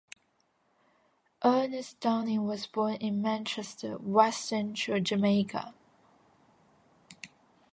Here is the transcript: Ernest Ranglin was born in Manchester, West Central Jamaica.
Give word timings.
Ernest 1.45 1.99
Ranglin 2.01 2.43
was 2.47 2.65
born 2.65 2.95
in 2.95 3.21
Manchester, 3.21 3.99
West 3.99 4.45
Central 4.45 4.99
Jamaica. 4.99 5.75